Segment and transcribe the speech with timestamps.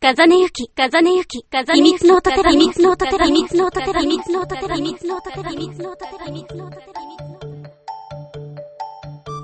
[0.00, 7.00] 風音ゆき、風音ゆき、風ねゆき、秘密の音テラ、秘密の音テラ、秘密の音テラ、秘密の音テレ、秘密の音テラ、秘密の音テレ、秘密の音テラ、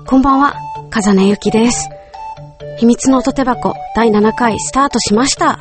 [0.07, 0.55] こんばんは、
[0.89, 1.89] 風音ゆきです。
[2.77, 5.59] 秘密の音手箱第7回スタートしました。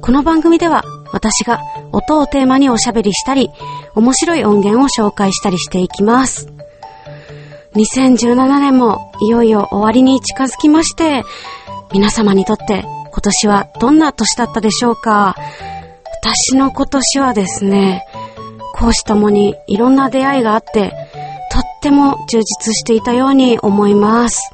[0.00, 1.60] この番組では私が
[1.92, 3.50] 音をテーマにおしゃべりしたり、
[3.94, 6.48] 面白い音源を紹介したりしていきます。
[7.74, 11.22] 2017年もいよいよ終わりに近づきまして、
[11.92, 12.86] 皆様にとって
[13.26, 15.34] 年はどんな年だったでしょうか？
[16.22, 18.04] 私の今年はですね、
[18.74, 20.90] 講師ともにいろんな出会いがあって、
[21.50, 24.50] とっても充実していたように思います。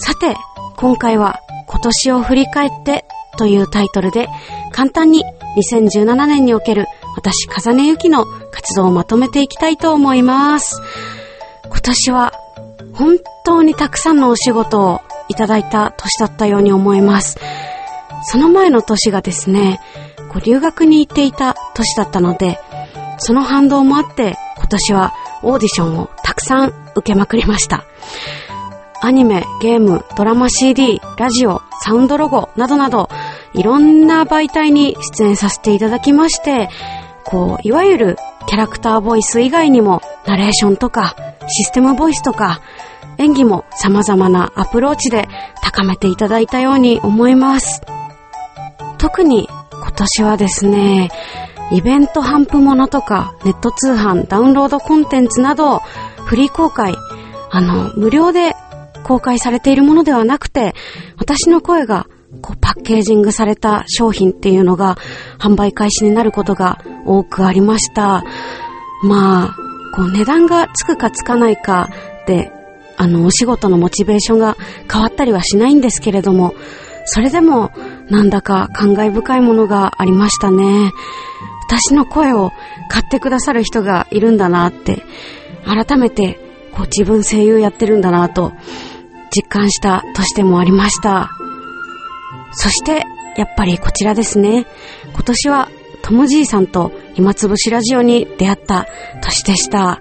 [0.00, 0.36] さて、
[0.76, 3.04] 今回は今年を振り返って
[3.36, 4.28] というタイトルで
[4.72, 5.24] 簡単に
[5.56, 10.80] 2017年における私、風根ゆきの活動をまとめていきたいと思います。
[11.64, 12.32] 今年は
[12.94, 17.38] 本当にたくさんのお仕事をいただいた年だったように思います。
[18.24, 19.80] その前の年がですね、
[20.30, 22.58] こう留学に行っていた年だったので、
[23.18, 27.84] その反動もあって今年はオーディションをたくさん受けまくりました。
[29.00, 33.08] アニメ、ゲーム、ドラマ CD、ラジオ、サウンドロゴなどなど、
[33.54, 36.68] いろんな媒体に出演させていただきまして、
[37.24, 38.16] こう、いわゆる
[38.48, 41.14] キャラクターボイス以外にも、ナレーションとか、
[41.48, 42.60] システムボイスとか、
[43.18, 45.28] 演技も様々なアプローチで
[45.62, 47.82] 高めていただいたように思います。
[48.98, 51.10] 特に今年はですね、
[51.70, 55.80] イベント頒布物とか、ネット通販、ダウンロードコンテンツなど、
[56.24, 56.94] フリー公開、
[57.50, 58.54] あの、無料で
[59.02, 60.74] 公開されているものではなくて、
[61.18, 62.06] 私の声が
[62.42, 64.96] こうパッケージングされた商品っていうのが
[65.38, 68.22] 販売開始になることが多くありました。
[69.02, 71.88] まあ、こう値段がつくかつかないか
[72.26, 72.52] で、
[72.96, 74.56] あの、お仕事のモチベーションが
[74.90, 76.54] 変わったりはしないんですけれども、
[77.04, 77.72] それでも
[78.10, 80.92] なんだか感慨深いものがありましたね。
[81.68, 82.52] 私の声を
[82.88, 85.04] 買ってくださる人がいるんだなって、
[85.64, 86.38] 改めて
[86.72, 88.52] こう自分声優やってるんだなと
[89.34, 91.30] 実感した年でもありました。
[92.52, 94.66] そして、やっぱりこちらですね。
[95.12, 95.68] 今年は
[96.02, 98.86] トムじいさんと暇つぶしラジオに出会った
[99.22, 100.00] 年でした。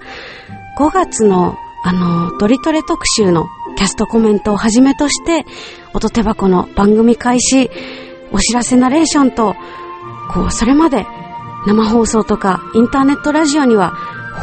[0.78, 5.44] 5月のあの、ドリトレ特集のキャストコメントをはじめとして、
[5.96, 7.72] 音手箱の番組開始、
[8.32, 9.56] お知らせナレーションと、
[10.32, 11.08] こう、それまで
[11.66, 13.96] 生放送とかインターネットラジオには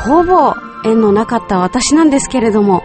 [0.05, 0.55] ほぼ
[0.85, 2.83] 縁のなかった私なんですけれども、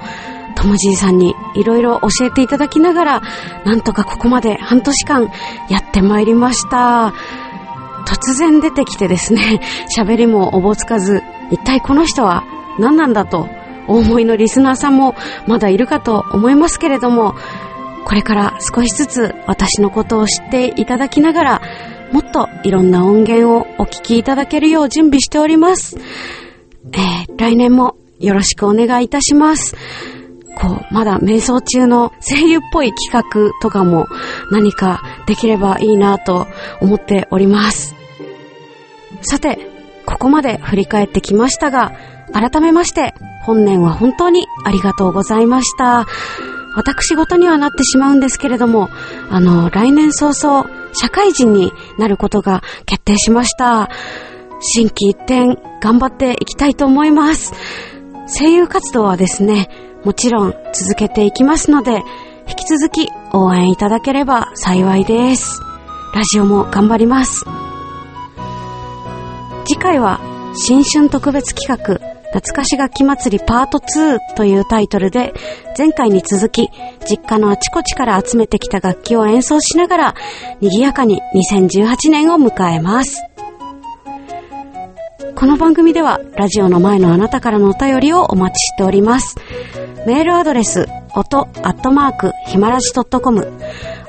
[0.55, 3.21] ともじいさんにいろいろ教えていただきながら、
[3.65, 5.31] なんとかここまで半年間
[5.67, 7.15] やってまいりました。
[8.09, 9.61] 突然出てきてですね、
[9.95, 11.21] 喋りもおぼつかず、
[11.51, 12.43] 一体この人は
[12.79, 13.47] 何なんだと、
[13.87, 15.15] お思いのリスナーさんも
[15.47, 17.35] まだいるかと思いますけれども、
[18.05, 21.61] これから少しずつ私のことを知っていただきながら、
[22.11, 25.97] もっといろんな音源をお聞きいただけるよう準備しております。
[26.91, 29.75] えー、来年もよろしくお願いいたします。
[30.55, 34.07] こう、まだ瞑想中の声優っぽい企画とかも
[34.51, 36.47] 何かできればいいなと
[36.81, 37.98] 思っております。
[39.21, 39.59] さて、
[40.05, 41.93] ここまで振り返ってきましたが、
[42.33, 43.13] 改めまして、
[43.43, 46.07] 本年は本当にありがとうございました。
[46.75, 48.89] 私事にはなってしまうんですけれども、
[49.29, 53.89] あの、来年早々、社会人になることが決定しました。
[54.61, 57.53] 新規一転、頑張っていきたいと思います。
[58.39, 59.69] 声優活動はですね、
[60.03, 62.03] もちろん続けていきますので、
[62.47, 65.61] 引き続き応援いただければ幸いです。
[66.13, 67.45] ラジオも頑張ります。
[69.79, 70.19] 次回は
[70.55, 75.33] 新春特別企画懐かし楽器祭りパート2というタイトルで
[75.77, 76.67] 前回に続き
[77.09, 80.15] 実家のあちこちから集めてきた楽器を演奏しながら
[80.59, 83.23] 賑やかに2018年を迎えます。
[85.33, 89.37] この番組ではラジオの前のあなたからのお便りをお待ちしております。
[90.05, 93.47] メールアドレス、音アットマーク、ひまらじ .com、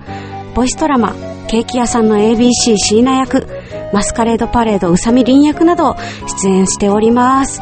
[0.55, 1.15] ボイスドラマ、
[1.49, 3.47] ケーキ屋さんの ABC 椎名役、
[3.93, 5.97] マスカレードパレードうさみりん役など
[6.43, 7.61] 出演しております。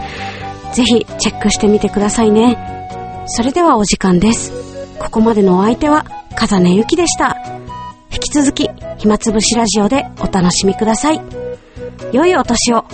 [0.72, 3.24] ぜひチェックしてみてくださいね。
[3.26, 4.52] それではお時間です。
[4.98, 6.04] ここまでのお相手は、
[6.36, 7.36] 風根ゆきでした。
[8.12, 8.68] 引き続き、
[8.98, 11.20] 暇つぶしラジオでお楽しみください。
[12.12, 12.84] 良いお年を。